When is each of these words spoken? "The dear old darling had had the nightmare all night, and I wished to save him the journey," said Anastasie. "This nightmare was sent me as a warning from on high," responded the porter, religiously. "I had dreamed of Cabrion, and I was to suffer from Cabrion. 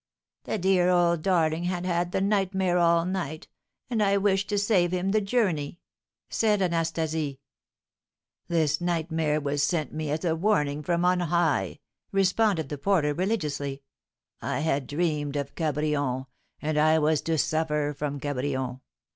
"The 0.45 0.57
dear 0.57 0.89
old 0.89 1.21
darling 1.21 1.65
had 1.65 1.85
had 1.85 2.11
the 2.11 2.21
nightmare 2.21 2.79
all 2.79 3.05
night, 3.05 3.47
and 3.87 4.01
I 4.01 4.17
wished 4.17 4.49
to 4.49 4.57
save 4.57 4.91
him 4.91 5.09
the 5.11 5.21
journey," 5.21 5.79
said 6.27 6.59
Anastasie. 6.59 7.39
"This 8.47 8.81
nightmare 8.81 9.39
was 9.39 9.61
sent 9.61 9.93
me 9.93 10.09
as 10.09 10.25
a 10.25 10.35
warning 10.35 10.81
from 10.81 11.05
on 11.05 11.19
high," 11.19 11.81
responded 12.11 12.69
the 12.69 12.79
porter, 12.79 13.13
religiously. 13.13 13.83
"I 14.41 14.61
had 14.61 14.87
dreamed 14.87 15.35
of 15.35 15.53
Cabrion, 15.53 16.25
and 16.59 16.79
I 16.79 16.97
was 16.97 17.21
to 17.21 17.37
suffer 17.37 17.93
from 17.95 18.19
Cabrion. 18.19 18.81